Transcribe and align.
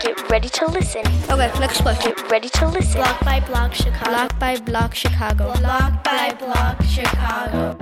Get 0.00 0.30
ready 0.30 0.48
to 0.48 0.66
listen. 0.66 1.02
Okay, 1.30 1.50
next 1.58 1.80
question. 1.80 2.12
Get 2.14 2.30
ready 2.30 2.48
to 2.50 2.68
listen. 2.68 3.00
Block 3.00 3.24
by 3.24 3.40
Block 3.40 3.72
Chicago. 3.74 4.10
Block 4.10 4.38
by 4.38 4.56
Block 4.60 4.94
Chicago. 4.94 5.54
Block 5.58 6.04
by 6.04 6.34
Block 6.38 6.82
Chicago. 6.82 7.76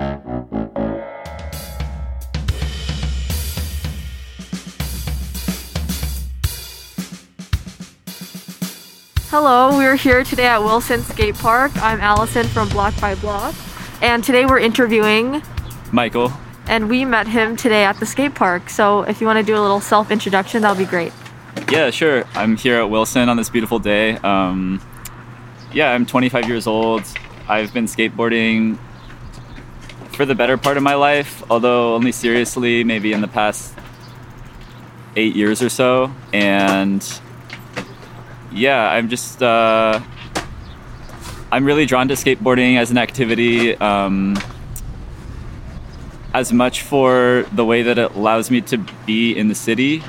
Hello, 9.29 9.77
we're 9.77 9.95
here 9.95 10.23
today 10.23 10.45
at 10.47 10.59
Wilson 10.59 11.01
Skate 11.01 11.35
Park. 11.35 11.71
I'm 11.77 11.99
Allison 11.99 12.47
from 12.47 12.69
Block 12.69 12.99
by 13.01 13.15
Block, 13.15 13.53
and 14.01 14.23
today 14.23 14.45
we're 14.45 14.59
interviewing, 14.59 15.41
Michael. 15.91 16.31
and 16.67 16.89
we 16.89 17.03
met 17.03 17.27
him 17.27 17.57
today 17.57 17.83
at 17.83 17.99
the 17.99 18.05
skate 18.05 18.35
park. 18.35 18.69
So 18.69 19.01
if 19.03 19.19
you 19.19 19.27
want 19.27 19.37
to 19.37 19.43
do 19.43 19.57
a 19.57 19.61
little 19.61 19.81
self 19.81 20.11
introduction, 20.11 20.61
that 20.61 20.69
would 20.69 20.79
be 20.83 20.89
great. 20.89 21.11
Yeah, 21.71 21.89
sure. 21.89 22.25
I'm 22.35 22.57
here 22.57 22.77
at 22.77 22.91
Wilson 22.91 23.27
on 23.27 23.37
this 23.37 23.49
beautiful 23.49 23.79
day. 23.79 24.17
Um, 24.17 24.79
yeah, 25.73 25.91
I'm 25.91 26.05
25 26.05 26.47
years 26.47 26.67
old. 26.67 27.03
I've 27.47 27.73
been 27.73 27.85
skateboarding 27.85 28.77
for 30.13 30.27
the 30.27 30.35
better 30.35 30.57
part 30.57 30.77
of 30.77 30.83
my 30.83 30.93
life, 30.93 31.43
although 31.49 31.95
only 31.95 32.11
seriously 32.11 32.83
maybe 32.83 33.13
in 33.13 33.21
the 33.21 33.27
past 33.27 33.73
eight 35.15 35.35
years 35.35 35.63
or 35.63 35.69
so. 35.69 36.13
And 36.31 37.03
yeah, 38.51 38.87
I'm 38.87 39.09
just 39.09 39.41
uh, 39.41 39.99
I'm 41.51 41.65
really 41.65 41.87
drawn 41.87 42.07
to 42.09 42.13
skateboarding 42.13 42.77
as 42.77 42.91
an 42.91 42.99
activity. 42.99 43.75
Um, 43.75 44.37
as 46.35 46.53
much 46.53 46.81
for 46.81 47.45
the 47.53 47.65
way 47.65 47.81
that 47.81 47.97
it 47.97 48.11
allows 48.11 48.51
me 48.51 48.59
to 48.59 48.77
be 49.05 49.35
in 49.35 49.47
the 49.47 49.55
city 49.55 50.03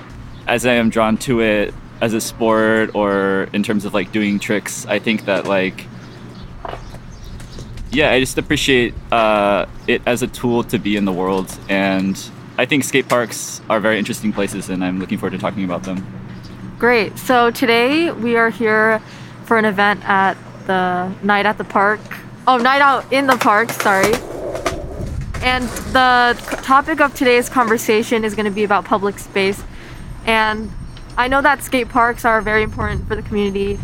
as 0.47 0.67
I 0.67 0.75
am 0.75 0.91
drawn 0.91 1.17
to 1.19 1.41
it 1.41 1.75
as 2.01 2.15
a 2.15 2.21
sport 2.21 2.95
or 2.95 3.49
in 3.53 3.63
terms 3.63 3.85
of 3.85 3.95
like 3.95 4.13
doing 4.13 4.39
tricks. 4.39 4.87
I 4.87 4.99
think 4.99 5.25
that 5.25 5.47
like 5.47 5.87
yeah, 7.91 8.11
I 8.11 8.21
just 8.21 8.37
appreciate 8.37 8.95
uh, 9.11 9.67
it 9.87 10.03
as 10.07 10.23
a 10.23 10.27
tool 10.27 10.65
to 10.65 10.79
be 10.79 10.97
in 10.97 11.07
the 11.07 11.13
world, 11.13 11.57
and 11.69 12.21
I 12.59 12.67
think 12.67 12.85
skate 12.85 13.09
parks 13.09 13.63
are 13.71 13.81
very 13.81 13.99
interesting 13.99 14.33
places, 14.33 14.69
and 14.69 14.85
I'm 14.85 14.99
looking 14.99 15.19
forward 15.19 15.33
to 15.33 15.39
talking 15.39 15.65
about 15.65 15.85
them. 15.85 16.07
Great. 16.79 17.17
So 17.17 17.51
today 17.51 18.13
we 18.13 18.37
are 18.37 18.51
here 18.51 19.01
for 19.45 19.57
an 19.57 19.65
event 19.65 20.07
at 20.07 20.37
the 20.67 21.11
Night 21.23 21.47
at 21.47 21.57
the 21.57 21.65
Park. 21.65 22.01
Oh, 22.47 22.59
Night 22.59 22.83
Out 22.83 23.11
in 23.13 23.27
the 23.27 23.37
Park, 23.37 23.71
sorry. 23.71 24.13
And 25.43 25.67
the 25.95 26.39
topic 26.63 27.01
of 27.01 27.15
today's 27.15 27.49
conversation 27.49 28.25
is 28.25 28.35
going 28.35 28.45
to 28.45 28.51
be 28.51 28.65
about 28.65 28.85
public 28.85 29.19
space. 29.19 29.63
And 30.27 30.71
I 31.17 31.29
know 31.29 31.41
that 31.41 31.63
skate 31.63 31.89
parks 31.89 32.25
are 32.25 32.43
very 32.43 32.63
important 32.63 33.09
for 33.09 33.17
the 33.17 33.23
community. 33.23 33.79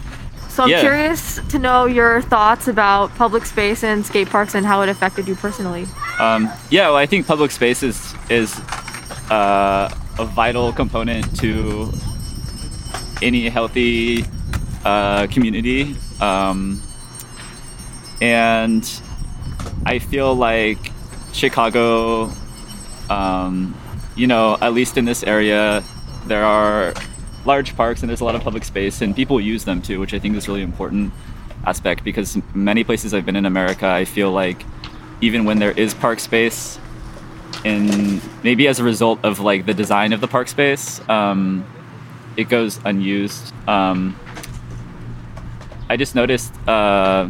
So 0.49 0.65
I'm 0.65 0.69
Yeah. 0.69 0.81
curious 0.81 1.41
to 1.49 1.59
know 1.59 1.87
your 1.87 2.21
thoughts 2.21 2.69
about 2.69 3.15
public 3.17 3.47
space 3.47 3.83
and 3.83 4.05
skate 4.05 4.29
parks 4.29 4.55
and 4.55 4.67
how 4.67 4.83
it 4.83 4.89
affected 4.91 5.27
you 5.27 5.35
personally. 5.35 5.87
Um, 6.21 6.51
yeah, 6.69 6.89
well, 6.89 6.97
I 6.97 7.07
think 7.07 7.27
public 7.27 7.51
space 7.51 7.83
is 7.83 8.15
is 8.29 8.61
uh, 9.31 9.89
a 10.19 10.25
vital 10.27 10.73
component 10.75 11.25
to 11.41 11.91
any 13.23 13.49
healthy 13.49 14.27
uh, 14.85 15.27
community, 15.29 15.97
um, 16.21 16.83
and 18.21 18.85
I 19.87 19.99
feel 20.01 20.35
like 20.35 20.79
Chicago, 21.33 22.31
um, 23.09 23.75
you 24.17 24.27
know, 24.27 24.59
at 24.61 24.75
least 24.75 24.99
in 24.99 25.07
this 25.07 25.23
area, 25.25 25.83
there 26.27 26.45
are 26.45 26.95
large 27.45 27.77
parks 27.77 28.03
and 28.03 28.09
there's 28.09 28.21
a 28.21 28.25
lot 28.25 28.35
of 28.35 28.43
public 28.43 28.65
space, 28.65 29.03
and 29.03 29.15
people 29.15 29.41
use 29.41 29.65
them 29.65 29.83
too, 29.83 30.01
which 30.01 30.15
I 30.15 30.19
think 30.19 30.37
is 30.37 30.49
really 30.49 30.63
important 30.63 31.13
aspect 31.67 32.05
because 32.05 32.39
many 32.55 32.85
places 32.85 33.15
I've 33.15 33.27
been 33.27 33.37
in 33.37 33.47
America, 33.47 33.87
I 33.87 34.05
feel 34.05 34.33
like 34.33 34.65
even 35.21 35.45
when 35.45 35.59
there 35.59 35.73
is 35.73 35.95
park 35.95 36.21
space, 36.21 36.79
and 37.65 38.21
maybe 38.43 38.67
as 38.67 38.81
a 38.81 38.85
result 38.85 39.21
of 39.25 39.39
like 39.39 39.67
the 39.67 39.75
design 39.75 40.13
of 40.13 40.21
the 40.21 40.29
park 40.29 40.49
space, 40.49 41.01
um, 41.09 41.65
it 42.37 42.49
goes 42.49 42.81
unused. 42.85 43.53
Um, 43.69 44.19
I 45.89 45.97
just 45.97 46.15
noticed, 46.15 46.53
uh, 46.67 47.29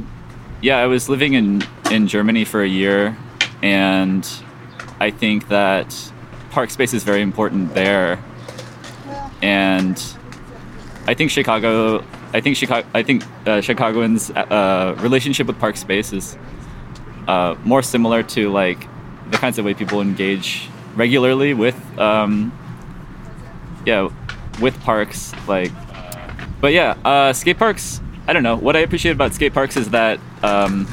yeah, 0.62 0.78
I 0.78 0.86
was 0.86 1.08
living 1.08 1.34
in 1.34 1.62
in 1.90 2.06
Germany 2.06 2.44
for 2.44 2.62
a 2.62 2.68
year, 2.68 3.16
and 3.62 4.26
I 5.00 5.10
think 5.10 5.48
that 5.48 6.12
park 6.50 6.70
space 6.70 6.94
is 6.94 7.02
very 7.02 7.22
important 7.22 7.74
there, 7.74 8.22
and 9.42 10.02
I 11.06 11.14
think 11.14 11.30
Chicago. 11.30 12.04
I 12.32 12.40
think 12.40 12.56
Chicago. 12.56 12.86
I 12.94 13.02
think 13.02 13.24
uh, 13.46 13.60
Chicagoans' 13.60 14.30
uh, 14.30 14.96
relationship 15.00 15.46
with 15.48 15.58
park 15.58 15.76
space 15.76 16.12
is 16.12 16.38
uh, 17.28 17.56
more 17.64 17.82
similar 17.82 18.22
to 18.22 18.50
like 18.50 18.86
the 19.30 19.36
kinds 19.36 19.58
of 19.58 19.64
way 19.64 19.74
people 19.74 20.00
engage 20.00 20.68
regularly 20.94 21.54
with, 21.54 21.76
um, 21.98 22.52
yeah, 23.84 24.08
with 24.60 24.78
parks. 24.80 25.32
Like, 25.48 25.72
but 26.60 26.72
yeah, 26.72 26.96
uh, 27.04 27.32
skate 27.32 27.58
parks. 27.58 28.00
I 28.28 28.32
don't 28.32 28.44
know. 28.44 28.56
What 28.56 28.76
I 28.76 28.80
appreciate 28.80 29.12
about 29.12 29.34
skate 29.34 29.52
parks 29.52 29.76
is 29.76 29.90
that 29.90 30.20
um, 30.44 30.86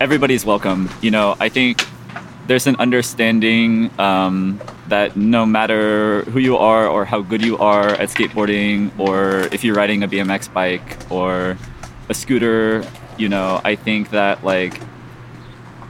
everybody's 0.00 0.44
welcome. 0.44 0.90
You 1.00 1.10
know, 1.10 1.36
I 1.40 1.48
think 1.48 1.82
there's 2.46 2.66
an 2.66 2.76
understanding 2.76 3.90
um, 3.98 4.60
that 4.94 5.16
no 5.16 5.44
matter 5.44 6.22
who 6.30 6.38
you 6.38 6.56
are 6.56 6.86
or 6.86 7.04
how 7.04 7.20
good 7.20 7.42
you 7.42 7.58
are 7.58 7.88
at 8.02 8.08
skateboarding, 8.10 8.96
or 8.96 9.48
if 9.50 9.64
you're 9.64 9.74
riding 9.74 10.04
a 10.04 10.08
BMX 10.08 10.46
bike 10.52 10.86
or 11.10 11.58
a 12.08 12.14
scooter, 12.14 12.86
you 13.18 13.28
know, 13.28 13.60
I 13.64 13.74
think 13.74 14.10
that 14.10 14.44
like 14.44 14.80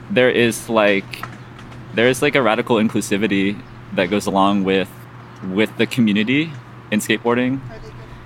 there 0.09 0.31
is 0.31 0.69
like 0.69 1.05
there 1.93 2.09
is 2.09 2.23
like 2.23 2.33
a 2.33 2.41
radical 2.41 2.77
inclusivity 2.77 3.61
that 3.93 4.09
goes 4.09 4.25
along 4.25 4.63
with 4.63 4.89
with 5.53 5.69
the 5.77 5.85
community 5.85 6.51
in 6.89 6.99
skateboarding, 6.99 7.61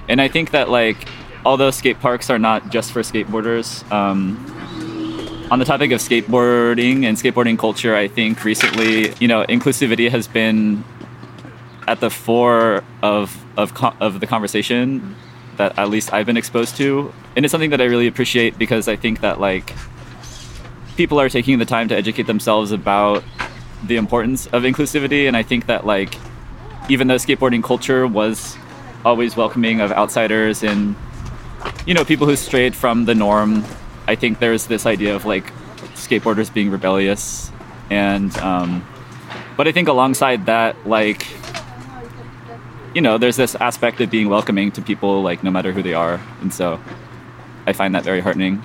and 0.08 0.22
I 0.22 0.30
think 0.30 0.52
that 0.52 0.70
like 0.70 1.10
although 1.46 1.72
skate 1.72 2.00
parks 2.00 2.30
are 2.30 2.40
not 2.40 2.70
just 2.72 2.94
for 2.94 3.02
skateboarders. 3.02 3.68
Um, 3.92 4.40
on 5.52 5.58
the 5.58 5.66
topic 5.66 5.92
of 5.92 6.00
skateboarding 6.00 7.06
and 7.06 7.18
skateboarding 7.18 7.58
culture, 7.58 7.96
I 7.96 8.08
think 8.08 8.44
recently, 8.44 9.14
you 9.20 9.28
know, 9.28 9.46
inclusivity 9.46 10.10
has 10.10 10.28
been 10.28 10.84
at 11.88 12.00
the 12.00 12.10
fore 12.10 12.84
of 13.02 13.36
of 13.58 13.74
of 14.00 14.20
the 14.20 14.28
conversation 14.28 15.16
that 15.58 15.78
at 15.78 15.90
least 15.90 16.14
I've 16.14 16.28
been 16.28 16.38
exposed 16.38 16.78
to, 16.78 17.12
and 17.36 17.46
it's 17.46 17.52
something 17.52 17.72
that 17.72 17.82
I 17.82 17.86
really 17.86 18.08
appreciate 18.08 18.60
because 18.60 18.88
I 18.88 18.96
think 18.96 19.22
that 19.22 19.40
like 19.40 19.74
people 20.96 21.20
are 21.20 21.30
taking 21.30 21.58
the 21.58 21.66
time 21.66 21.88
to 21.88 21.96
educate 21.96 22.28
themselves 22.28 22.72
about 22.72 23.24
the 23.84 23.96
importance 23.96 24.46
of 24.48 24.64
inclusivity, 24.64 25.28
and 25.28 25.36
I 25.36 25.42
think 25.42 25.66
that 25.66 25.84
like 25.86 26.16
even 26.90 27.08
though 27.08 27.16
skateboarding 27.16 27.64
culture 27.64 28.06
was 28.06 28.56
always 29.04 29.36
welcoming 29.36 29.82
of 29.82 29.92
outsiders 29.94 30.62
and 30.62 30.96
you 31.88 31.94
know 31.94 32.06
people 32.06 32.28
who 32.28 32.36
strayed 32.36 32.76
from 32.76 33.06
the 33.06 33.16
norm 33.16 33.64
I 34.10 34.16
think 34.16 34.40
there's 34.40 34.66
this 34.66 34.88
idea 34.88 35.16
of 35.16 35.26
like 35.26 35.54
skateboarders 35.94 36.52
being 36.52 36.72
rebellious, 36.72 37.52
and 37.92 38.36
um, 38.40 38.84
but 39.56 39.68
I 39.68 39.72
think 39.72 39.88
alongside 39.88 40.48
that, 40.48 40.76
like 40.88 41.28
you 42.96 43.02
know, 43.02 43.20
there's 43.20 43.36
this 43.36 43.54
aspect 43.54 44.02
of 44.02 44.10
being 44.10 44.28
welcoming 44.28 44.72
to 44.72 44.82
people, 44.82 45.22
like 45.22 45.44
no 45.44 45.52
matter 45.52 45.72
who 45.72 45.84
they 45.84 45.94
are, 45.94 46.20
and 46.42 46.52
so 46.52 46.80
I 47.68 47.74
find 47.74 47.94
that 47.94 48.04
very 48.04 48.20
heartening. 48.20 48.64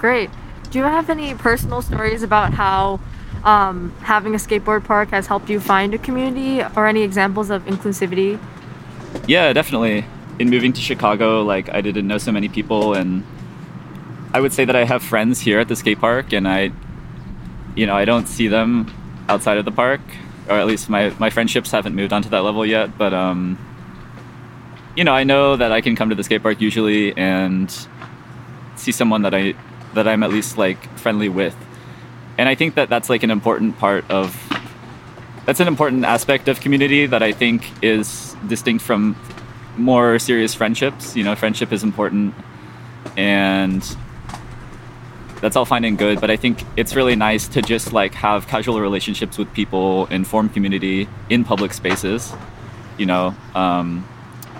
Great. 0.00 0.28
Do 0.72 0.78
you 0.80 0.84
have 0.86 1.08
any 1.08 1.36
personal 1.36 1.80
stories 1.80 2.24
about 2.24 2.52
how 2.52 2.98
um, 3.44 3.94
having 4.00 4.34
a 4.34 4.38
skateboard 4.38 4.82
park 4.82 5.10
has 5.10 5.28
helped 5.28 5.50
you 5.50 5.60
find 5.60 5.94
a 5.94 5.98
community 5.98 6.64
or 6.74 6.88
any 6.88 7.02
examples 7.02 7.48
of 7.50 7.64
inclusivity? 7.66 8.40
Yeah, 9.28 9.52
definitely. 9.52 10.04
In 10.40 10.50
moving 10.50 10.72
to 10.72 10.80
Chicago, 10.80 11.44
like 11.44 11.72
I 11.72 11.80
didn't 11.80 12.08
know 12.08 12.18
so 12.18 12.32
many 12.32 12.48
people, 12.48 12.94
and 12.94 13.22
I 14.34 14.40
would 14.40 14.52
say 14.52 14.64
that 14.64 14.74
I 14.74 14.84
have 14.84 15.02
friends 15.02 15.40
here 15.40 15.60
at 15.60 15.68
the 15.68 15.76
skate 15.76 16.00
park, 16.00 16.32
and 16.32 16.48
I, 16.48 16.72
you 17.76 17.86
know, 17.86 17.94
I 17.94 18.04
don't 18.04 18.26
see 18.26 18.48
them 18.48 18.92
outside 19.28 19.58
of 19.58 19.64
the 19.64 19.70
park, 19.70 20.00
or 20.48 20.56
at 20.56 20.66
least 20.66 20.88
my 20.88 21.14
my 21.18 21.28
friendships 21.28 21.70
haven't 21.70 21.94
moved 21.94 22.12
on 22.12 22.22
to 22.22 22.30
that 22.30 22.42
level 22.42 22.64
yet. 22.64 22.96
But 22.96 23.12
um, 23.12 23.58
you 24.96 25.04
know, 25.04 25.12
I 25.12 25.24
know 25.24 25.56
that 25.56 25.70
I 25.70 25.80
can 25.80 25.96
come 25.96 26.08
to 26.08 26.14
the 26.14 26.24
skate 26.24 26.42
park 26.42 26.60
usually 26.60 27.16
and 27.16 27.70
see 28.76 28.92
someone 28.92 29.22
that 29.22 29.34
I 29.34 29.54
that 29.94 30.08
I'm 30.08 30.22
at 30.22 30.30
least 30.30 30.56
like 30.56 30.80
friendly 30.98 31.28
with, 31.28 31.56
and 32.38 32.48
I 32.48 32.54
think 32.54 32.74
that 32.76 32.88
that's 32.88 33.10
like 33.10 33.22
an 33.22 33.30
important 33.30 33.78
part 33.78 34.10
of 34.10 34.34
that's 35.44 35.60
an 35.60 35.68
important 35.68 36.04
aspect 36.06 36.48
of 36.48 36.60
community 36.60 37.04
that 37.04 37.22
I 37.22 37.32
think 37.32 37.70
is 37.82 38.34
distinct 38.46 38.82
from 38.82 39.14
more 39.76 40.18
serious 40.18 40.54
friendships. 40.54 41.16
You 41.16 41.24
know, 41.24 41.34
friendship 41.34 41.70
is 41.70 41.82
important, 41.82 42.34
and 43.14 43.84
that's 45.42 45.56
all 45.56 45.66
fine 45.66 45.84
and 45.84 45.98
good. 45.98 46.20
But 46.20 46.30
I 46.30 46.36
think 46.36 46.64
it's 46.76 46.94
really 46.94 47.16
nice 47.16 47.48
to 47.48 47.60
just 47.60 47.92
like 47.92 48.14
have 48.14 48.46
casual 48.48 48.80
relationships 48.80 49.36
with 49.36 49.52
people 49.52 50.06
and 50.06 50.26
form 50.26 50.48
community 50.48 51.08
in 51.28 51.44
public 51.44 51.74
spaces. 51.74 52.32
You 52.96 53.06
know, 53.06 53.34
um, 53.54 54.06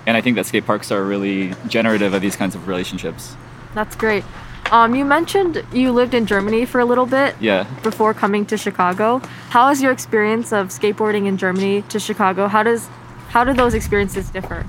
and 0.07 0.17
I 0.17 0.21
think 0.21 0.37
that 0.37 0.45
skate 0.47 0.67
parks 0.67 0.91
are 0.93 1.03
really 1.03 1.55
generative 1.69 2.13
of 2.13 2.21
these 2.21 2.37
kinds 2.37 2.55
of 2.55 2.69
relationships. 2.69 3.37
That's 3.75 3.97
great. 3.97 4.25
Um, 4.71 4.95
you 4.95 5.05
mentioned 5.05 5.63
you 5.73 5.93
lived 5.93 6.15
in 6.15 6.25
Germany 6.27 6.65
for 6.65 6.81
a 6.81 6.85
little 6.85 7.05
bit 7.07 7.35
Yeah. 7.41 7.67
before 7.83 8.15
coming 8.15 8.47
to 8.47 8.57
Chicago. 8.57 9.21
How 9.51 9.69
is 9.71 9.83
your 9.83 9.93
experience 9.93 10.53
of 10.53 10.69
skateboarding 10.69 11.27
in 11.27 11.37
Germany 11.37 11.83
to 11.91 12.01
Chicago? 12.01 12.49
How 12.49 12.63
does 12.63 12.89
how 13.31 13.45
do 13.45 13.53
those 13.55 13.75
experiences 13.75 14.29
differ? 14.31 14.67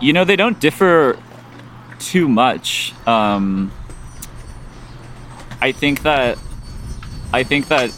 You 0.00 0.12
know, 0.12 0.24
they 0.24 0.36
don't 0.36 0.58
differ 0.60 1.16
too 1.98 2.28
much. 2.28 2.92
Um, 3.06 3.70
I 5.64 5.72
think 5.72 6.02
that 6.02 6.36
I 7.32 7.42
think 7.42 7.68
that 7.68 7.88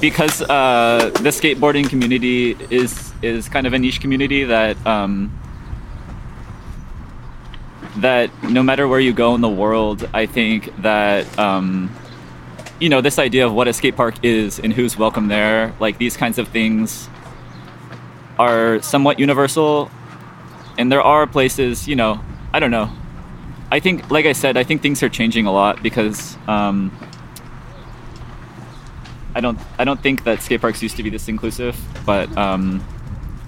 because 0.00 0.42
uh, 0.42 1.10
the 1.22 1.30
skateboarding 1.30 1.88
community 1.88 2.56
is 2.70 3.12
is 3.20 3.48
kind 3.48 3.66
of 3.66 3.72
a 3.72 3.80
niche 3.80 4.00
community 4.00 4.44
that 4.44 4.76
um, 4.86 5.36
that 7.96 8.30
no 8.44 8.62
matter 8.62 8.86
where 8.86 9.00
you 9.00 9.12
go 9.12 9.34
in 9.34 9.40
the 9.40 9.48
world, 9.48 10.08
I 10.14 10.26
think 10.26 10.70
that 10.82 11.26
um, 11.36 11.90
you 12.78 12.88
know 12.88 13.00
this 13.00 13.18
idea 13.18 13.44
of 13.44 13.52
what 13.52 13.66
a 13.66 13.72
skate 13.72 13.96
park 13.96 14.14
is 14.22 14.60
and 14.60 14.72
who's 14.72 14.96
welcome 14.96 15.26
there, 15.26 15.74
like 15.80 15.98
these 15.98 16.16
kinds 16.16 16.38
of 16.38 16.46
things, 16.46 17.08
are 18.38 18.80
somewhat 18.82 19.18
universal. 19.18 19.90
And 20.78 20.92
there 20.92 21.02
are 21.02 21.26
places, 21.26 21.88
you 21.88 21.96
know, 21.96 22.20
I 22.52 22.60
don't 22.60 22.70
know. 22.70 22.88
I 23.74 23.80
think, 23.80 24.08
like 24.08 24.24
I 24.24 24.34
said, 24.34 24.56
I 24.56 24.62
think 24.62 24.82
things 24.82 25.02
are 25.02 25.08
changing 25.08 25.46
a 25.46 25.52
lot 25.52 25.82
because 25.82 26.38
um, 26.46 26.96
I 29.34 29.40
don't, 29.40 29.58
I 29.80 29.84
don't 29.84 30.00
think 30.00 30.22
that 30.22 30.40
skate 30.42 30.60
parks 30.60 30.80
used 30.80 30.96
to 30.98 31.02
be 31.02 31.10
this 31.10 31.26
inclusive. 31.26 31.76
But 32.06 32.30
um, 32.38 32.86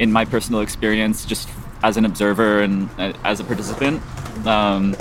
in 0.01 0.11
my 0.11 0.25
personal 0.25 0.63
experience, 0.63 1.25
just 1.27 1.49
as 1.85 1.97
an 1.97 2.05
observer 2.05 2.61
and 2.61 2.91
uh, 2.99 3.13
as 3.23 3.39
a 3.39 3.45
participant, 3.45 4.03
um, 4.45 4.97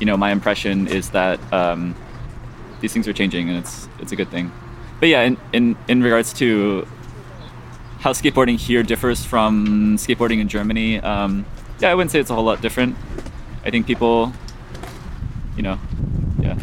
you 0.00 0.06
know, 0.06 0.16
my 0.16 0.32
impression 0.32 0.88
is 0.88 1.10
that 1.10 1.38
um, 1.52 1.94
these 2.80 2.92
things 2.92 3.06
are 3.06 3.12
changing, 3.12 3.48
and 3.48 3.58
it's 3.58 3.88
it's 4.00 4.10
a 4.10 4.16
good 4.16 4.28
thing. 4.28 4.50
But 4.98 5.08
yeah, 5.08 5.22
in 5.22 5.36
in, 5.52 5.76
in 5.86 6.02
regards 6.02 6.32
to 6.32 6.84
how 8.00 8.12
skateboarding 8.12 8.58
here 8.58 8.82
differs 8.82 9.24
from 9.24 9.98
skateboarding 9.98 10.40
in 10.40 10.48
Germany, 10.48 10.98
um, 10.98 11.46
yeah, 11.78 11.92
I 11.92 11.94
wouldn't 11.94 12.10
say 12.10 12.18
it's 12.18 12.30
a 12.30 12.34
whole 12.34 12.42
lot 12.42 12.60
different. 12.60 12.96
I 13.64 13.70
think 13.70 13.86
people, 13.86 14.32
you 15.58 15.62
know, 15.62 15.78
yeah. 16.40 16.56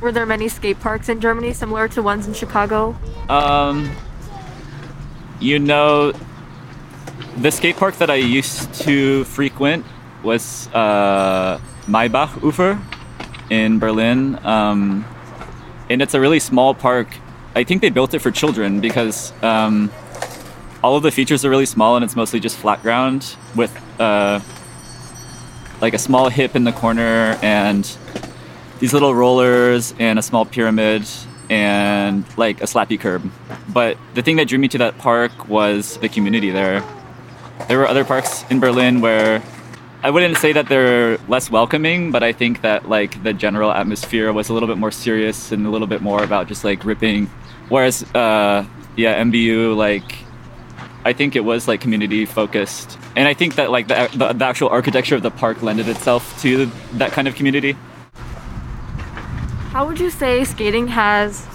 Were 0.00 0.10
there 0.10 0.26
many 0.26 0.48
skate 0.48 0.80
parks 0.80 1.08
in 1.08 1.20
Germany 1.20 1.52
similar 1.52 1.86
to 1.88 2.02
ones 2.02 2.26
in 2.26 2.34
Chicago? 2.34 2.96
Um, 3.28 3.94
you 5.38 5.58
know, 5.58 6.12
the 7.36 7.50
skate 7.52 7.76
park 7.76 7.96
that 7.98 8.10
I 8.10 8.14
used 8.14 8.72
to 8.86 9.24
frequent 9.24 9.84
was 10.22 10.68
uh, 10.72 11.60
Maybach 11.86 12.30
Ufer 12.40 12.80
in 13.50 13.78
Berlin. 13.78 14.38
Um, 14.44 15.04
and 15.90 16.00
it's 16.00 16.14
a 16.14 16.20
really 16.20 16.40
small 16.40 16.74
park. 16.74 17.08
I 17.54 17.64
think 17.64 17.82
they 17.82 17.90
built 17.90 18.14
it 18.14 18.20
for 18.20 18.30
children 18.30 18.80
because 18.80 19.32
um, 19.42 19.90
all 20.82 20.96
of 20.96 21.02
the 21.02 21.10
features 21.10 21.44
are 21.44 21.50
really 21.50 21.66
small 21.66 21.96
and 21.96 22.04
it's 22.04 22.16
mostly 22.16 22.40
just 22.40 22.56
flat 22.56 22.82
ground 22.82 23.36
with 23.54 23.72
uh, 24.00 24.40
like 25.80 25.94
a 25.94 25.98
small 25.98 26.28
hip 26.28 26.56
in 26.56 26.64
the 26.64 26.72
corner 26.72 27.38
and 27.42 27.84
these 28.78 28.92
little 28.92 29.14
rollers 29.14 29.94
and 29.98 30.18
a 30.18 30.22
small 30.22 30.44
pyramid 30.44 31.06
and 31.48 32.24
like 32.36 32.60
a 32.60 32.64
slappy 32.64 32.98
curb. 32.98 33.30
But 33.68 33.96
the 34.14 34.22
thing 34.22 34.36
that 34.36 34.48
drew 34.48 34.58
me 34.58 34.68
to 34.68 34.78
that 34.78 34.98
park 34.98 35.48
was 35.48 35.98
the 35.98 36.08
community 36.08 36.50
there. 36.50 36.82
There 37.68 37.78
were 37.78 37.86
other 37.86 38.04
parks 38.04 38.44
in 38.50 38.60
Berlin 38.60 39.00
where 39.00 39.42
I 40.02 40.10
wouldn't 40.10 40.36
say 40.36 40.52
that 40.52 40.68
they're 40.68 41.18
less 41.28 41.50
welcoming, 41.50 42.12
but 42.12 42.22
I 42.22 42.32
think 42.32 42.60
that 42.60 42.88
like 42.88 43.22
the 43.22 43.32
general 43.32 43.72
atmosphere 43.72 44.32
was 44.32 44.48
a 44.48 44.52
little 44.52 44.68
bit 44.68 44.78
more 44.78 44.90
serious 44.90 45.52
and 45.52 45.66
a 45.66 45.70
little 45.70 45.86
bit 45.86 46.02
more 46.02 46.22
about 46.22 46.48
just 46.48 46.64
like 46.64 46.84
ripping. 46.84 47.26
Whereas, 47.68 48.02
uh, 48.14 48.64
yeah, 48.96 49.22
MBU 49.22 49.74
like 49.76 50.25
I 51.06 51.12
think 51.12 51.36
it 51.36 51.44
was 51.44 51.68
like 51.68 51.80
community 51.80 52.26
focused, 52.26 52.98
and 53.14 53.28
I 53.28 53.32
think 53.32 53.54
that 53.54 53.70
like 53.70 53.86
the, 53.86 54.10
the, 54.12 54.32
the 54.32 54.44
actual 54.44 54.70
architecture 54.70 55.14
of 55.14 55.22
the 55.22 55.30
park 55.30 55.62
lended 55.62 55.88
itself 55.88 56.42
to 56.42 56.66
that 56.94 57.12
kind 57.12 57.28
of 57.28 57.36
community. 57.36 57.76
How 59.70 59.86
would 59.86 60.00
you 60.00 60.10
say 60.10 60.42
skating 60.42 60.88
has 60.88 61.46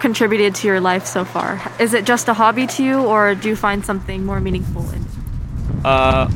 contributed 0.00 0.54
to 0.54 0.68
your 0.68 0.80
life 0.80 1.04
so 1.04 1.22
far? 1.22 1.60
Is 1.78 1.92
it 1.92 2.06
just 2.06 2.28
a 2.28 2.32
hobby 2.32 2.66
to 2.68 2.82
you, 2.82 3.04
or 3.04 3.34
do 3.34 3.50
you 3.50 3.56
find 3.56 3.84
something 3.84 4.24
more 4.24 4.40
meaningful 4.40 4.88
in 4.88 5.02
it? 5.02 5.84
Uh, 5.84 6.30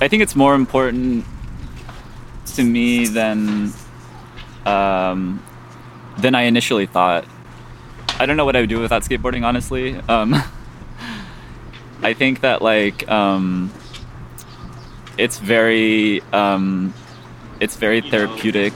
I 0.00 0.06
think 0.06 0.22
it's 0.22 0.36
more 0.36 0.54
important 0.54 1.24
to 2.54 2.62
me 2.62 3.06
than 3.08 3.72
um, 4.64 5.42
than 6.18 6.36
I 6.36 6.42
initially 6.42 6.86
thought. 6.86 7.24
I 8.20 8.26
don't 8.26 8.36
know 8.36 8.44
what 8.44 8.54
I 8.54 8.60
would 8.60 8.68
do 8.68 8.78
without 8.78 9.02
skateboarding, 9.02 9.44
honestly. 9.44 9.96
Um, 10.08 10.40
I 12.02 12.14
think 12.14 12.40
that 12.40 12.62
like 12.62 13.08
um, 13.10 13.72
it's 15.18 15.38
very 15.38 16.22
um, 16.32 16.94
it's 17.60 17.76
very 17.76 18.00
therapeutic 18.00 18.72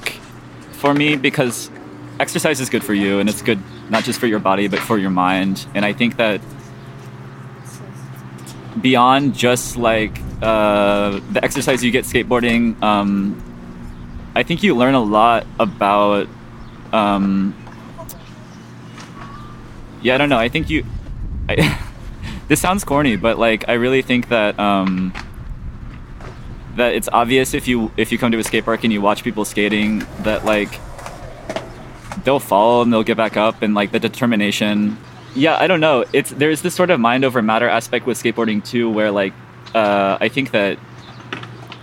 for 0.72 0.92
me 0.92 1.16
because 1.16 1.70
exercise 2.20 2.60
is 2.60 2.68
good 2.68 2.84
for 2.84 2.94
you 2.94 3.18
and 3.18 3.28
it's 3.28 3.42
good 3.42 3.58
not 3.90 4.04
just 4.04 4.20
for 4.20 4.26
your 4.26 4.38
body 4.38 4.68
but 4.68 4.78
for 4.78 4.98
your 4.98 5.10
mind. 5.10 5.66
And 5.74 5.84
I 5.84 5.92
think 5.92 6.16
that 6.16 6.40
beyond 8.80 9.34
just 9.34 9.76
like 9.76 10.18
uh, 10.42 11.20
the 11.32 11.42
exercise 11.42 11.82
you 11.82 11.90
get 11.90 12.04
skateboarding, 12.04 12.80
um, 12.82 13.40
I 14.34 14.42
think 14.42 14.62
you 14.62 14.74
learn 14.74 14.94
a 14.94 15.02
lot 15.02 15.46
about. 15.58 16.28
Um, 16.92 17.54
yeah, 20.02 20.14
I 20.14 20.18
don't 20.18 20.28
know. 20.28 20.38
I 20.38 20.48
think 20.48 20.68
you. 20.68 20.84
I, 21.48 21.80
this 22.48 22.60
sounds 22.60 22.84
corny, 22.84 23.16
but 23.16 23.38
like 23.38 23.68
I 23.68 23.74
really 23.74 24.02
think 24.02 24.28
that 24.28 24.58
um, 24.58 25.12
that 26.76 26.94
it's 26.94 27.08
obvious 27.12 27.54
if 27.54 27.68
you 27.68 27.90
if 27.96 28.12
you 28.12 28.18
come 28.18 28.32
to 28.32 28.38
a 28.38 28.44
skate 28.44 28.64
park 28.64 28.84
and 28.84 28.92
you 28.92 29.00
watch 29.00 29.22
people 29.24 29.44
skating 29.44 30.04
that 30.20 30.44
like 30.44 30.80
they'll 32.24 32.40
fall 32.40 32.82
and 32.82 32.92
they'll 32.92 33.02
get 33.02 33.16
back 33.16 33.36
up 33.36 33.62
and 33.62 33.74
like 33.74 33.92
the 33.92 34.00
determination. 34.00 34.96
Yeah 35.34 35.56
i 35.56 35.66
don't 35.66 35.80
know. 35.80 36.04
It's 36.12 36.30
there's 36.30 36.62
this 36.62 36.74
sort 36.74 36.90
of 36.90 37.00
mind 37.00 37.24
over 37.24 37.42
matter 37.42 37.68
aspect 37.68 38.06
with 38.06 38.22
skateboarding 38.22 38.64
too 38.64 38.90
where 38.90 39.10
like 39.10 39.32
uh, 39.74 40.18
i 40.20 40.28
think 40.28 40.52
that 40.52 40.78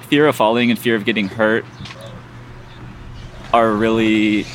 fear 0.07 0.27
of 0.27 0.35
falling 0.35 0.69
and 0.69 0.79
fear 0.79 0.95
of 0.95 1.05
getting 1.05 1.27
hurt 1.27 1.65
are 3.53 3.71
really 3.71 4.45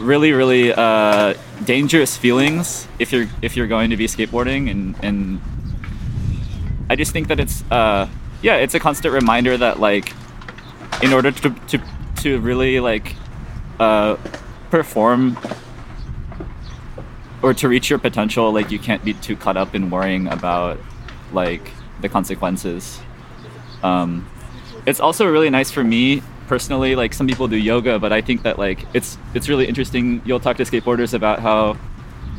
really 0.00 0.32
really 0.32 0.72
uh, 0.72 1.34
dangerous 1.64 2.16
feelings 2.16 2.88
if 2.98 3.12
you're 3.12 3.26
if 3.42 3.56
you're 3.56 3.66
going 3.66 3.90
to 3.90 3.96
be 3.96 4.06
skateboarding 4.06 4.70
and 4.70 4.96
and 5.02 5.40
i 6.90 6.96
just 6.96 7.12
think 7.12 7.28
that 7.28 7.38
it's 7.38 7.62
uh, 7.70 8.08
yeah 8.42 8.56
it's 8.56 8.74
a 8.74 8.80
constant 8.80 9.14
reminder 9.14 9.56
that 9.56 9.78
like 9.78 10.12
in 11.02 11.12
order 11.12 11.30
to 11.30 11.50
to, 11.68 11.80
to 12.16 12.40
really 12.40 12.80
like 12.80 13.14
uh, 13.80 14.16
perform 14.70 15.38
or 17.42 17.52
to 17.52 17.68
reach 17.68 17.90
your 17.90 17.98
potential 17.98 18.50
like 18.52 18.70
you 18.70 18.78
can't 18.78 19.04
be 19.04 19.12
too 19.14 19.36
caught 19.36 19.56
up 19.56 19.74
in 19.74 19.90
worrying 19.90 20.26
about 20.28 20.78
like 21.32 21.70
the 22.00 22.08
consequences. 22.08 22.98
Um, 23.82 24.28
it's 24.86 25.00
also 25.00 25.26
really 25.26 25.50
nice 25.50 25.70
for 25.70 25.84
me 25.84 26.22
personally 26.46 26.94
like 26.94 27.14
some 27.14 27.26
people 27.26 27.48
do 27.48 27.56
yoga 27.56 27.98
but 27.98 28.12
i 28.12 28.20
think 28.20 28.42
that 28.42 28.58
like 28.58 28.86
it's 28.94 29.16
it's 29.34 29.48
really 29.48 29.66
interesting. 29.66 30.22
You'll 30.24 30.40
talk 30.40 30.56
to 30.58 30.64
skateboarders 30.64 31.14
about 31.14 31.40
how 31.40 31.76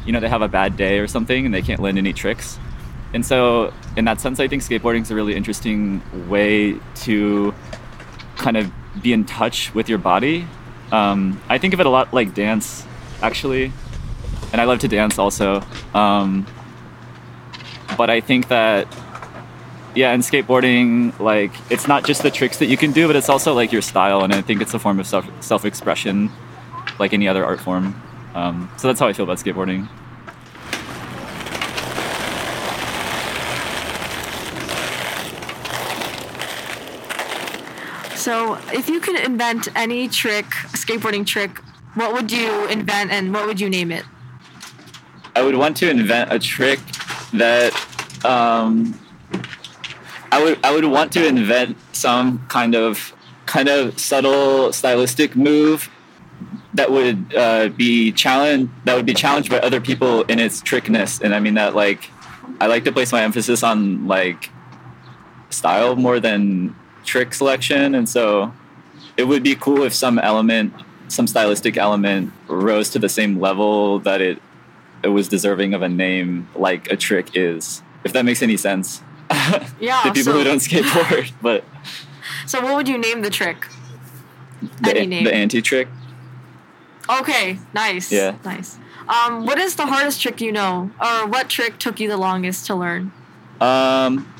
you 0.05 0.13
know 0.13 0.19
they 0.19 0.29
have 0.29 0.41
a 0.41 0.47
bad 0.47 0.77
day 0.77 0.99
or 0.99 1.07
something 1.07 1.45
and 1.45 1.53
they 1.53 1.61
can't 1.61 1.81
land 1.81 1.97
any 1.97 2.13
tricks. 2.13 2.59
And 3.13 3.25
so 3.25 3.73
in 3.95 4.05
that 4.05 4.19
sense 4.21 4.39
i 4.39 4.47
think 4.47 4.61
skateboarding 4.63 5.01
is 5.01 5.11
a 5.11 5.15
really 5.15 5.35
interesting 5.35 6.01
way 6.29 6.79
to 7.05 7.53
kind 8.37 8.57
of 8.57 8.71
be 9.01 9.13
in 9.13 9.25
touch 9.25 9.73
with 9.73 9.89
your 9.89 9.97
body. 9.97 10.47
Um, 10.91 11.41
i 11.49 11.57
think 11.57 11.73
of 11.73 11.79
it 11.79 11.85
a 11.85 11.89
lot 11.89 12.13
like 12.13 12.33
dance 12.33 12.85
actually 13.21 13.71
and 14.51 14.61
i 14.61 14.65
love 14.65 14.79
to 14.79 14.87
dance 14.87 15.17
also. 15.19 15.63
Um, 15.93 16.45
but 17.97 18.09
i 18.09 18.21
think 18.21 18.47
that 18.49 18.87
yeah 19.95 20.11
and 20.11 20.21
skateboarding 20.23 21.17
like 21.19 21.51
it's 21.71 21.87
not 21.87 22.05
just 22.05 22.21
the 22.21 22.31
tricks 22.31 22.57
that 22.57 22.67
you 22.67 22.77
can 22.77 22.91
do 22.91 23.07
but 23.07 23.15
it's 23.15 23.29
also 23.29 23.53
like 23.53 23.71
your 23.71 23.81
style 23.81 24.23
and 24.23 24.33
i 24.33 24.41
think 24.41 24.61
it's 24.61 24.73
a 24.73 24.79
form 24.79 24.99
of 24.99 25.07
self 25.07 25.25
self-expression 25.43 26.29
like 26.99 27.13
any 27.13 27.27
other 27.27 27.43
art 27.43 27.59
form 27.59 27.99
um, 28.35 28.69
so 28.77 28.87
that's 28.87 28.99
how 28.99 29.07
i 29.07 29.13
feel 29.13 29.23
about 29.23 29.37
skateboarding 29.37 29.87
So, 38.15 38.55
if 38.73 38.89
you 38.89 38.99
could 38.99 39.19
invent 39.19 39.67
any 39.75 40.07
trick, 40.07 40.45
skateboarding 40.73 41.27
trick, 41.27 41.59
what 41.93 42.11
would 42.11 42.31
you 42.31 42.65
invent 42.69 43.11
and 43.11 43.31
what 43.31 43.45
would 43.45 43.59
you 43.59 43.69
name 43.69 43.91
it? 43.91 44.03
i 45.35 45.41
would 45.41 45.55
want 45.55 45.75
to 45.77 45.89
invent 45.89 46.31
a 46.31 46.39
trick 46.39 46.79
that 47.33 47.73
um, 48.25 48.97
I 50.35 50.43
would 50.43 50.59
I 50.63 50.73
would 50.73 50.85
want 50.85 51.11
to 51.13 51.25
invent 51.25 51.77
some 51.93 52.45
kind 52.47 52.75
of 52.75 53.13
kind 53.45 53.69
of 53.69 53.99
subtle 53.99 54.73
stylistic 54.73 55.35
move 55.35 55.89
that 56.73 56.91
would 56.91 57.33
uh, 57.33 57.69
be 57.69 58.11
challenged 58.11 58.71
that 58.85 58.95
would 58.95 59.05
be 59.05 59.13
challenged 59.13 59.49
by 59.49 59.59
other 59.59 59.79
people 59.79 60.23
in 60.23 60.39
its 60.39 60.61
trickness 60.61 61.21
and 61.21 61.33
i 61.33 61.39
mean 61.39 61.53
that 61.53 61.73
like 61.73 62.09
i 62.59 62.65
like 62.67 62.83
to 62.83 62.91
place 62.91 63.11
my 63.13 63.21
emphasis 63.23 63.63
on 63.63 64.07
like 64.07 64.49
style 65.55 65.95
more 65.95 66.19
than 66.19 66.75
trick 67.05 67.33
selection. 67.33 67.95
And 67.95 68.09
so 68.09 68.53
it 69.17 69.23
would 69.23 69.43
be 69.43 69.55
cool 69.55 69.83
if 69.83 69.93
some 69.93 70.19
element 70.19 70.73
some 71.07 71.27
stylistic 71.27 71.77
element 71.77 72.33
rose 72.47 72.89
to 72.89 72.99
the 72.99 73.07
same 73.07 73.39
level 73.39 73.99
that 73.99 74.21
it 74.21 74.41
it 75.03 75.09
was 75.09 75.27
deserving 75.27 75.75
of 75.75 75.83
a 75.83 75.87
name 75.87 76.49
like 76.55 76.91
a 76.91 76.97
trick 76.97 77.29
is 77.35 77.83
if 78.03 78.11
that 78.11 78.25
makes 78.25 78.41
any 78.41 78.57
sense 78.57 79.01
Yeah. 79.79 80.03
the 80.03 80.11
people 80.11 80.23
so, 80.23 80.31
who 80.33 80.43
don't 80.43 80.59
skateboard 80.59 81.31
but 81.41 81.63
so 82.45 82.61
what 82.61 82.75
would 82.75 82.87
you 82.87 82.97
name 82.97 83.21
the 83.21 83.29
trick? 83.29 83.67
the, 84.81 84.95
Any 84.95 85.05
name. 85.05 85.23
the 85.23 85.33
anti 85.33 85.61
trick 85.61 85.87
Okay, 87.09 87.59
nice. 87.73 88.11
Yeah. 88.11 88.35
Nice. 88.43 88.77
Um, 89.07 89.45
what 89.45 89.59
is 89.59 89.75
the 89.75 89.85
hardest 89.85 90.21
trick 90.21 90.41
you 90.41 90.51
know, 90.51 90.89
or 90.99 91.27
what 91.27 91.49
trick 91.49 91.77
took 91.77 91.99
you 91.99 92.07
the 92.09 92.17
longest 92.17 92.65
to 92.67 92.75
learn? 92.75 93.11
Um, 93.61 94.31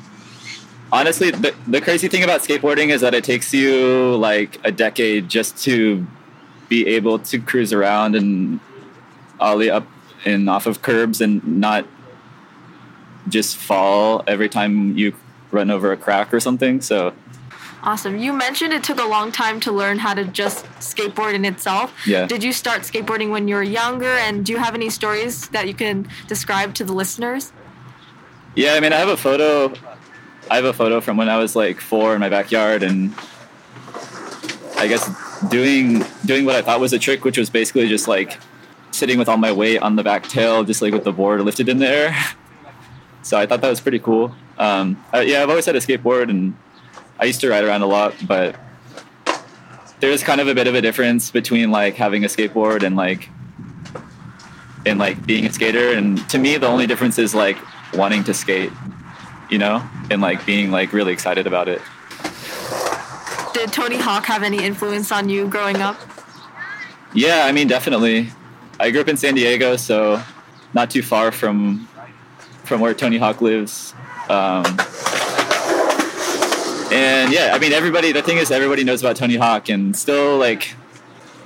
honestly, 0.92 1.32
the, 1.32 1.54
the 1.68 1.82
crazy 1.82 2.08
thing 2.08 2.24
about 2.24 2.42
skateboarding 2.42 2.90
is 2.90 3.02
that 3.02 3.14
it 3.14 3.24
takes 3.24 3.54
you 3.54 4.16
like 4.16 4.60
a 4.64 4.72
decade 4.72 5.30
just 5.30 5.58
to 5.66 6.06
be 6.68 6.88
able 6.88 7.20
to 7.20 7.40
cruise 7.40 7.72
around 7.72 8.16
and 8.16 8.60
ollie 9.40 9.70
up 9.70 9.86
and 10.26 10.50
off 10.50 10.66
of 10.66 10.82
curbs 10.82 11.22
and 11.22 11.46
not 11.46 11.86
just 13.28 13.58
fall 13.58 14.24
every 14.28 14.50
time 14.50 14.98
you 14.98 15.16
run 15.52 15.72
over 15.72 15.92
a 15.92 15.98
crack 15.98 16.34
or 16.34 16.40
something. 16.40 16.82
So 16.82 17.14
Awesome. 17.84 18.18
You 18.18 18.34
mentioned 18.34 18.74
it 18.74 18.84
took 18.84 19.00
a 19.00 19.06
long 19.06 19.32
time 19.32 19.60
to 19.60 19.72
learn 19.72 20.00
how 20.00 20.16
to 20.16 20.26
just 20.26 20.66
skateboard 20.80 21.36
in 21.36 21.46
itself. 21.46 21.94
Yeah. 22.08 22.26
Did 22.26 22.44
you 22.44 22.52
start 22.52 22.82
skateboarding 22.82 23.30
when 23.30 23.48
you 23.48 23.54
were 23.54 23.64
younger? 23.64 24.10
And 24.10 24.44
do 24.44 24.52
you 24.52 24.58
have 24.58 24.74
any 24.74 24.90
stories 24.90 25.50
that 25.50 25.68
you 25.68 25.76
can 25.76 26.08
describe 26.28 26.74
to 26.76 26.84
the 26.84 26.94
listeners? 26.94 27.54
yeah, 28.56 28.74
I 28.74 28.80
mean, 28.80 28.94
I 28.94 28.98
have 28.98 29.10
a 29.10 29.18
photo. 29.18 29.74
I 30.50 30.56
have 30.56 30.66
a 30.66 30.74
photo 30.74 31.02
from 31.02 31.18
when 31.18 31.30
I 31.30 31.38
was 31.38 31.56
like 31.56 31.80
four 31.80 32.14
in 32.14 32.20
my 32.20 32.30
backyard, 32.30 32.84
and 32.84 33.14
I 34.78 34.88
guess 34.88 35.10
doing 35.50 36.04
doing 36.26 36.46
what 36.46 36.56
I 36.56 36.62
thought 36.62 36.80
was 36.80 36.94
a 36.94 37.00
trick, 37.00 37.26
which 37.26 37.38
was 37.38 37.50
basically 37.50 37.88
just 37.88 38.08
like 38.08 38.40
sitting 38.92 39.20
with 39.20 39.28
all 39.28 39.38
my 39.38 39.52
weight 39.52 39.80
on 39.80 39.96
the 39.96 40.04
back 40.04 40.28
tail, 40.28 40.64
just 40.64 40.82
like 40.82 40.94
with 40.94 41.04
the 41.04 41.12
board 41.12 41.42
lifted 41.42 41.70
in 41.70 41.80
the 41.80 41.88
air. 41.88 42.16
So 43.26 43.40
I 43.40 43.48
thought 43.48 43.62
that 43.62 43.70
was 43.70 43.82
pretty 43.82 43.98
cool. 43.98 44.36
Um, 44.60 45.04
yeah, 45.12 45.42
I've 45.42 45.50
always 45.50 45.66
had 45.66 45.76
a 45.76 45.80
skateboard, 45.80 46.30
and 46.30 46.56
I 47.20 47.26
used 47.26 47.42
to 47.42 47.50
ride 47.50 47.64
around 47.64 47.82
a 47.82 47.88
lot, 47.88 48.14
but 48.28 48.56
there's 50.00 50.22
kind 50.22 50.40
of 50.40 50.48
a 50.48 50.54
bit 50.54 50.68
of 50.68 50.76
a 50.76 50.82
difference 50.82 51.32
between 51.32 51.72
like 51.72 51.96
having 51.96 52.24
a 52.24 52.28
skateboard 52.28 52.84
and 52.84 52.96
like 52.96 53.30
and 54.86 55.00
like 55.00 55.26
being 55.26 55.48
a 55.48 55.52
skater. 55.52 55.94
And 55.94 56.20
to 56.30 56.38
me, 56.38 56.58
the 56.58 56.68
only 56.68 56.86
difference 56.86 57.18
is 57.18 57.34
like 57.34 57.58
wanting 57.96 58.24
to 58.26 58.34
skate, 58.36 58.72
you 59.50 59.58
know, 59.58 59.84
and 60.12 60.22
like 60.22 60.46
being 60.46 60.70
like 60.70 60.94
really 60.94 61.12
excited 61.12 61.48
about 61.48 61.68
it. 61.68 61.82
Did 63.56 63.74
Tony 63.74 63.98
Hawk 63.98 64.26
have 64.26 64.44
any 64.44 64.64
influence 64.64 65.12
on 65.12 65.30
you 65.30 65.48
growing 65.48 65.78
up? 65.78 65.98
Yeah, 67.16 67.46
I 67.48 67.52
mean, 67.52 67.68
definitely. 67.68 68.30
I 68.80 68.92
grew 68.92 69.02
up 69.02 69.08
in 69.08 69.18
San 69.18 69.34
Diego, 69.34 69.78
so 69.78 70.22
not 70.76 70.92
too 70.92 71.02
far 71.02 71.32
from 71.32 71.88
from 72.66 72.82
where 72.82 72.94
Tony 72.94 73.18
Hawk 73.18 73.42
lives. 73.42 73.94
Um, 74.30 74.66
and 76.92 77.32
yeah, 77.32 77.52
I 77.54 77.60
mean, 77.60 77.74
everybody. 77.74 78.12
The 78.12 78.22
thing 78.22 78.38
is, 78.38 78.52
everybody 78.52 78.84
knows 78.84 79.02
about 79.02 79.16
Tony 79.16 79.36
Hawk, 79.36 79.70
and 79.70 79.96
still, 79.96 80.38
like, 80.38 80.76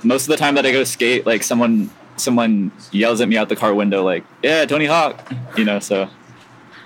most 0.02 0.22
of 0.24 0.28
the 0.28 0.36
time 0.36 0.54
that 0.54 0.66
I 0.66 0.72
go 0.72 0.84
skate, 0.84 1.26
like, 1.26 1.42
someone 1.42 1.90
someone 2.16 2.70
yells 2.92 3.20
at 3.20 3.28
me 3.28 3.36
out 3.36 3.48
the 3.48 3.56
car 3.56 3.74
window, 3.74 4.04
like, 4.04 4.24
"Yeah, 4.42 4.64
Tony 4.66 4.86
Hawk," 4.86 5.32
you 5.56 5.64
know. 5.64 5.78
So, 5.78 6.08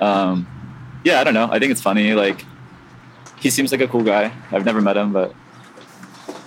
um, 0.01 0.47
yeah, 1.05 1.21
I 1.21 1.25
don't 1.25 1.35
know. 1.35 1.49
I 1.51 1.59
think 1.59 1.73
it's 1.73 1.83
funny. 1.83 2.15
Like, 2.15 2.45
he 3.39 3.51
seems 3.51 3.73
like 3.73 3.81
a 3.81 3.89
cool 3.89 4.03
guy. 4.03 4.33
I've 4.53 4.65
never 4.65 4.81
met 4.81 4.97
him, 4.97 5.13
but 5.13 5.35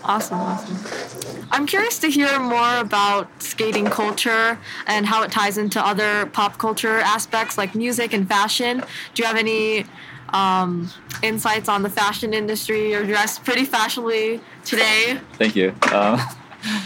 Awesome, 0.07 0.39
awesome. 0.39 1.16
I'm 1.57 1.65
curious 1.65 1.97
to 1.99 2.07
hear 2.07 2.39
more 2.39 2.77
about 2.77 3.27
skating 3.41 3.85
culture 3.85 4.59
and 4.85 5.07
how 5.07 5.23
it 5.23 5.31
ties 5.31 5.57
into 5.57 5.83
other 5.83 6.27
pop 6.27 6.59
culture 6.59 6.99
aspects 6.99 7.57
like 7.57 7.73
music 7.73 8.13
and 8.13 8.29
fashion. 8.29 8.83
Do 9.15 9.23
you 9.23 9.25
have 9.25 9.37
any 9.37 9.85
um, 10.29 10.87
insights 11.23 11.67
on 11.67 11.81
the 11.81 11.89
fashion 11.89 12.31
industry? 12.31 12.91
You're 12.91 13.07
dressed 13.07 13.43
pretty 13.43 13.65
fashionably 13.65 14.39
today. 14.65 15.19
Thank 15.39 15.55
you. 15.55 15.73
Um, 15.91 16.21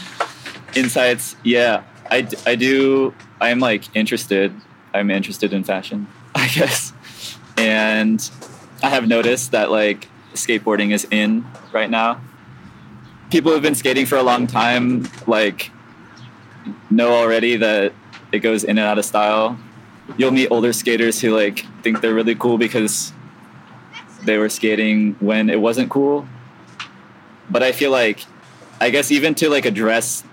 insights, 0.78 1.36
yeah, 1.44 1.84
I, 2.10 2.26
I 2.46 2.56
do. 2.56 3.14
I'm 3.42 3.60
like 3.60 3.94
interested. 3.94 4.54
I'm 4.94 5.12
interested 5.12 5.52
in 5.52 5.66
fashion, 5.66 6.08
I 6.34 6.48
guess, 6.48 6.94
and 7.58 8.32
I 8.82 8.88
have 8.88 9.06
noticed 9.06 9.52
that 9.52 9.70
like 9.70 10.08
skateboarding 10.34 10.94
is 10.94 11.06
in 11.12 11.46
right 11.74 11.90
now. 11.90 12.22
People 13.32 13.52
who've 13.52 13.62
been 13.62 13.76
skating 13.76 14.06
for 14.06 14.18
a 14.18 14.24
long 14.24 14.46
time, 14.46 15.08
like, 15.26 15.72
know 16.90 17.14
already 17.14 17.56
that 17.58 17.94
it 18.32 18.40
goes 18.40 18.64
in 18.64 18.78
and 18.78 18.80
out 18.80 18.98
of 18.98 19.06
style. 19.06 19.58
You'll 20.18 20.32
meet 20.32 20.50
older 20.50 20.74
skaters 20.74 21.22
who 21.22 21.34
like 21.36 21.66
think 21.84 22.02
they're 22.02 22.14
really 22.14 22.36
cool 22.36 22.58
because 22.58 23.14
they 24.24 24.38
were 24.38 24.50
skating 24.50 25.16
when 25.20 25.50
it 25.50 25.60
wasn't 25.60 25.90
cool. 25.90 26.28
But 27.50 27.64
I 27.64 27.72
feel 27.72 27.92
like 27.92 28.26
I 28.80 28.90
guess 28.90 29.12
even 29.12 29.36
to 29.36 29.50
like 29.50 29.66
address 29.66 30.24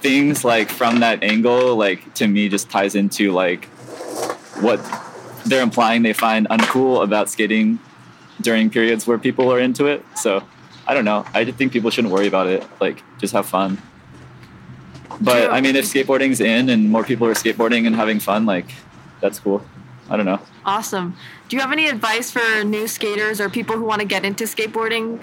things 0.00 0.44
like 0.44 0.70
from 0.70 1.00
that 1.00 1.22
angle, 1.22 1.76
like 1.76 2.14
to 2.14 2.26
me 2.26 2.48
just 2.48 2.70
ties 2.70 2.94
into 2.94 3.32
like 3.32 3.66
what 4.60 4.80
they're 5.46 5.62
implying 5.62 6.02
they 6.02 6.12
find 6.12 6.48
uncool 6.48 7.02
about 7.02 7.30
skating 7.30 7.78
during 8.40 8.70
periods 8.70 9.06
where 9.06 9.18
people 9.18 9.52
are 9.52 9.60
into 9.60 9.86
it. 9.86 10.04
So 10.16 10.42
I 10.90 10.94
don't 10.94 11.04
know. 11.04 11.24
I 11.32 11.44
just 11.44 11.56
think 11.56 11.72
people 11.72 11.90
shouldn't 11.90 12.12
worry 12.12 12.26
about 12.26 12.48
it. 12.48 12.66
Like 12.80 13.02
just 13.18 13.32
have 13.32 13.46
fun. 13.46 13.80
But 15.20 15.44
True. 15.44 15.50
I 15.50 15.60
mean, 15.60 15.76
if 15.76 15.84
skateboarding's 15.84 16.40
in 16.40 16.68
and 16.68 16.90
more 16.90 17.04
people 17.04 17.26
are 17.28 17.34
skateboarding 17.34 17.86
and 17.86 17.94
having 17.94 18.18
fun, 18.18 18.44
like 18.44 18.66
that's 19.20 19.38
cool. 19.38 19.64
I 20.08 20.16
don't 20.16 20.26
know. 20.26 20.40
Awesome. 20.64 21.16
Do 21.48 21.56
you 21.56 21.62
have 21.62 21.70
any 21.70 21.86
advice 21.86 22.32
for 22.32 22.64
new 22.64 22.88
skaters 22.88 23.40
or 23.40 23.48
people 23.48 23.76
who 23.76 23.84
want 23.84 24.00
to 24.00 24.06
get 24.06 24.24
into 24.24 24.44
skateboarding? 24.44 25.22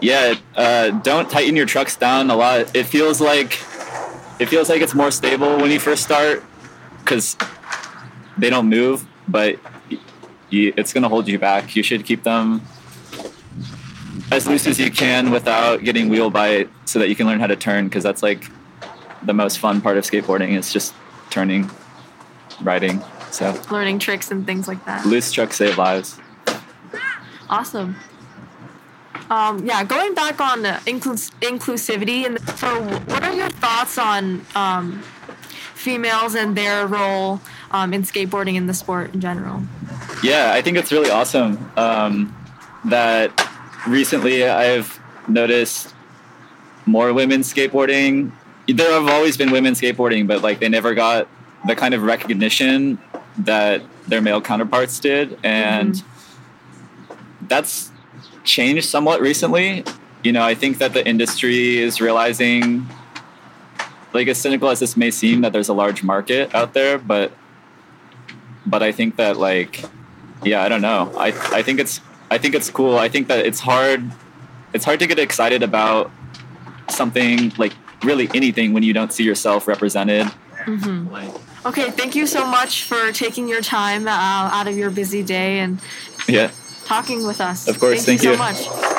yeah 0.00 0.34
uh, 0.56 0.90
don't 0.90 1.30
tighten 1.30 1.56
your 1.56 1.66
trucks 1.66 1.96
down 1.96 2.30
a 2.30 2.36
lot 2.36 2.74
it 2.76 2.84
feels 2.84 3.20
like 3.20 3.58
it 4.38 4.46
feels 4.46 4.68
like 4.68 4.82
it's 4.82 4.94
more 4.94 5.10
stable 5.10 5.56
when 5.56 5.70
you 5.70 5.80
first 5.80 6.02
start 6.02 6.44
because 7.00 7.36
they 8.36 8.50
don't 8.50 8.68
move 8.68 9.06
but 9.26 9.58
you, 10.50 10.72
it's 10.76 10.92
going 10.92 11.02
to 11.02 11.08
hold 11.08 11.26
you 11.26 11.38
back 11.38 11.74
you 11.74 11.82
should 11.82 12.04
keep 12.04 12.22
them 12.24 12.60
as 14.32 14.46
loose 14.46 14.66
as 14.66 14.78
you 14.78 14.90
can 14.90 15.30
without 15.30 15.82
getting 15.84 16.08
wheel 16.08 16.30
bite 16.30 16.68
so 16.84 16.98
that 16.98 17.08
you 17.08 17.14
can 17.16 17.26
learn 17.26 17.40
how 17.40 17.46
to 17.46 17.56
turn 17.56 17.86
because 17.86 18.02
that's 18.02 18.22
like 18.22 18.50
the 19.22 19.32
most 19.32 19.58
fun 19.58 19.80
part 19.80 19.96
of 19.96 20.04
skateboarding 20.04 20.56
is 20.56 20.72
just 20.72 20.94
turning 21.30 21.70
riding 22.62 23.02
so 23.30 23.60
Learning 23.70 23.98
tricks 23.98 24.30
and 24.30 24.46
things 24.46 24.66
like 24.68 24.84
that. 24.86 25.04
loose 25.06 25.30
trucks 25.32 25.56
save 25.56 25.78
lives 25.78 26.18
Awesome. 27.48 27.96
Um, 29.30 29.64
yeah, 29.64 29.84
going 29.84 30.14
back 30.14 30.40
on 30.40 30.62
inclus- 30.62 31.30
inclusivity, 31.40 32.26
and 32.26 32.40
so 32.58 32.82
what 32.82 33.22
are 33.22 33.32
your 33.32 33.48
thoughts 33.48 33.98
on 33.98 34.44
um, 34.54 35.00
females 35.74 36.34
and 36.34 36.56
their 36.56 36.86
role 36.86 37.40
um, 37.70 37.92
in 37.92 38.02
skateboarding 38.02 38.54
in 38.54 38.66
the 38.66 38.74
sport 38.74 39.14
in 39.14 39.20
general? 39.20 39.62
Yeah, 40.22 40.52
I 40.52 40.62
think 40.62 40.76
it's 40.76 40.92
really 40.92 41.10
awesome 41.10 41.70
um, 41.76 42.36
that 42.84 43.45
recently 43.86 44.46
I've 44.46 45.00
noticed 45.28 45.94
more 46.84 47.12
women 47.12 47.40
skateboarding. 47.40 48.32
There 48.68 48.90
have 48.92 49.08
always 49.08 49.36
been 49.36 49.50
women 49.50 49.74
skateboarding, 49.74 50.26
but 50.26 50.42
like 50.42 50.60
they 50.60 50.68
never 50.68 50.94
got 50.94 51.28
the 51.66 51.74
kind 51.76 51.94
of 51.94 52.02
recognition 52.02 52.98
that 53.38 53.82
their 54.06 54.20
male 54.20 54.40
counterparts 54.40 55.00
did, 55.00 55.38
and 55.42 55.94
mm-hmm. 55.94 57.16
that's 57.48 57.90
changed 58.44 58.88
somewhat 58.88 59.20
recently. 59.20 59.84
You 60.22 60.32
know, 60.32 60.42
I 60.42 60.54
think 60.54 60.78
that 60.78 60.92
the 60.92 61.06
industry 61.06 61.78
is 61.78 62.00
realizing, 62.00 62.86
like 64.12 64.28
as 64.28 64.38
cynical 64.38 64.70
as 64.70 64.80
this 64.80 64.96
may 64.96 65.10
seem, 65.10 65.42
that 65.42 65.52
there's 65.52 65.68
a 65.68 65.74
large 65.74 66.02
market 66.02 66.54
out 66.54 66.72
there, 66.72 66.98
but 66.98 67.32
but 68.64 68.82
I 68.82 68.92
think 68.92 69.16
that 69.16 69.36
like 69.36 69.84
yeah 70.44 70.62
i 70.62 70.68
don't 70.68 70.82
know 70.82 71.12
i 71.16 71.28
i 71.52 71.62
think 71.62 71.80
it's 71.80 72.00
i 72.30 72.38
think 72.38 72.54
it's 72.54 72.70
cool 72.70 72.98
i 72.98 73.08
think 73.08 73.28
that 73.28 73.44
it's 73.44 73.60
hard 73.60 74.10
it's 74.72 74.84
hard 74.84 74.98
to 75.00 75.06
get 75.06 75.18
excited 75.18 75.62
about 75.62 76.10
something 76.90 77.52
like 77.56 77.72
really 78.02 78.28
anything 78.34 78.72
when 78.72 78.82
you 78.82 78.92
don't 78.92 79.12
see 79.12 79.24
yourself 79.24 79.66
represented 79.66 80.30
Okay, 81.66 81.90
thank 81.90 82.14
you 82.14 82.28
so 82.28 82.46
much 82.46 82.84
for 82.84 83.10
taking 83.10 83.48
your 83.48 83.60
time 83.60 84.06
uh, 84.06 84.10
out 84.12 84.68
of 84.68 84.76
your 84.76 84.90
busy 84.90 85.24
day 85.24 85.58
and 85.58 85.80
Yeah. 86.28 86.50
talking 86.84 87.26
with 87.26 87.40
us. 87.40 87.66
Of 87.66 87.80
course, 87.80 88.04
thank, 88.04 88.20
thank 88.20 88.22
you 88.22 88.34
so 88.34 88.38
much. 88.38 88.95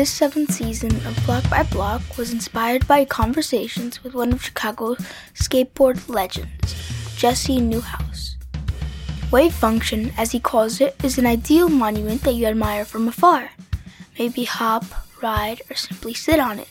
This 0.00 0.08
seventh 0.08 0.52
season 0.52 0.96
of 1.06 1.26
Block 1.26 1.50
by 1.50 1.62
Block 1.62 2.16
was 2.16 2.32
inspired 2.32 2.88
by 2.88 3.04
conversations 3.04 4.02
with 4.02 4.14
one 4.14 4.32
of 4.32 4.42
Chicago's 4.42 4.96
skateboard 5.34 6.08
legends, 6.08 6.74
Jesse 7.18 7.60
Newhouse. 7.60 8.36
Wave 9.30 9.52
function, 9.52 10.10
as 10.16 10.32
he 10.32 10.40
calls 10.40 10.80
it, 10.80 10.96
is 11.04 11.18
an 11.18 11.26
ideal 11.26 11.68
monument 11.68 12.22
that 12.22 12.32
you 12.32 12.46
admire 12.46 12.86
from 12.86 13.08
afar. 13.08 13.50
Maybe 14.18 14.44
hop, 14.44 14.86
ride, 15.20 15.60
or 15.68 15.76
simply 15.76 16.14
sit 16.14 16.40
on 16.40 16.58
it. 16.58 16.68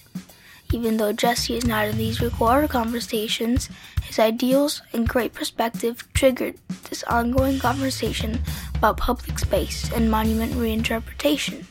Even 0.73 0.97
though 0.97 1.13
Jesse 1.13 1.55
is 1.55 1.67
not 1.67 1.85
in 1.85 1.99
these 1.99 2.21
recorded 2.21 2.71
conversations, 2.71 3.69
his 4.01 4.17
ideals 4.17 4.81
and 4.91 5.07
great 5.07 5.35
perspective 5.35 6.03
triggered 6.15 6.55
this 6.89 7.03
ongoing 7.03 7.59
conversation 7.59 8.41
about 8.73 8.97
public 8.97 9.37
space 9.37 9.91
and 9.91 10.09
monument 10.09 10.53
reinterpretation. 10.53 11.67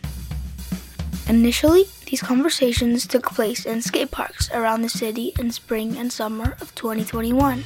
Initially, 1.28 1.84
these 2.06 2.22
conversations 2.22 3.06
took 3.06 3.26
place 3.26 3.66
in 3.66 3.82
skate 3.82 4.10
parks 4.10 4.50
around 4.50 4.80
the 4.80 4.88
city 4.88 5.34
in 5.38 5.50
spring 5.50 5.94
and 5.98 6.10
summer 6.10 6.56
of 6.58 6.74
2021. 6.74 7.64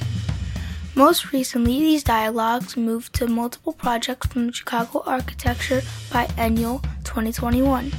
Most 0.97 1.33
recently, 1.33 1.79
these 1.79 2.03
dialogues 2.03 2.77
moved 2.77 3.15
to 3.15 3.29
multiple 3.29 3.73
projects 3.73 4.27
from 4.27 4.51
Chicago 4.51 5.05
Architecture 5.07 5.81
Biennial 6.13 6.81
2021. 7.05 7.93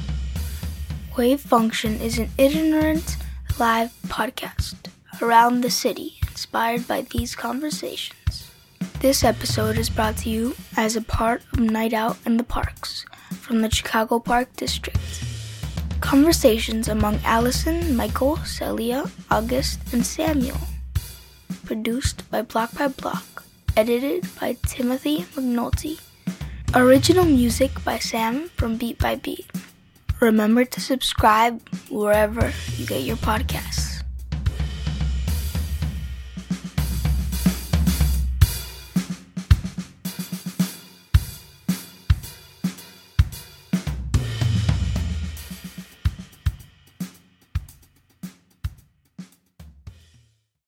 Wave 1.16 1.40
Function 1.40 1.98
is 1.98 2.18
an 2.18 2.28
itinerant 2.38 3.16
live 3.58 3.90
podcast 4.08 4.74
around 5.22 5.62
the 5.62 5.70
city 5.70 6.18
inspired 6.28 6.86
by 6.86 7.06
these 7.10 7.34
conversations. 7.34 8.50
This 9.00 9.24
episode 9.24 9.78
is 9.78 9.88
brought 9.88 10.18
to 10.18 10.28
you 10.28 10.56
as 10.76 10.94
a 10.94 11.00
part 11.00 11.42
of 11.54 11.60
Night 11.60 11.94
Out 11.94 12.18
in 12.26 12.36
the 12.36 12.44
Parks 12.44 13.06
from 13.30 13.62
the 13.62 13.70
Chicago 13.70 14.18
Park 14.18 14.54
District. 14.56 15.33
Conversations 16.00 16.88
among 16.88 17.18
Allison, 17.24 17.96
Michael, 17.96 18.36
Celia, 18.38 19.04
August, 19.30 19.80
and 19.92 20.04
Samuel. 20.04 20.60
Produced 21.64 22.28
by 22.30 22.42
Block 22.42 22.74
by 22.74 22.88
Block. 22.88 23.44
Edited 23.76 24.26
by 24.40 24.56
Timothy 24.66 25.22
McNulty. 25.34 26.00
Original 26.74 27.24
music 27.24 27.70
by 27.84 27.98
Sam 27.98 28.48
from 28.56 28.76
Beat 28.76 28.98
by 28.98 29.16
Beat. 29.16 29.46
Remember 30.20 30.64
to 30.64 30.80
subscribe 30.80 31.60
wherever 31.90 32.52
you 32.76 32.86
get 32.86 33.02
your 33.02 33.16
podcasts. 33.16 33.93